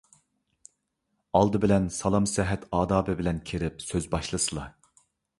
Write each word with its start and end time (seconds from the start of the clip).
ئالدى 1.39 1.59
بىلەن 1.65 1.83
سالام- 1.97 2.27
سەھەت 2.31 2.65
ئادابى 2.77 3.15
بىلەن 3.19 3.41
كىرىپ 3.51 3.85
سۆز 3.89 4.09
باشلىسىلا. 4.15 4.65